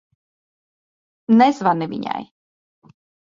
Nezvani 1.41 1.89
viņai. 1.93 2.25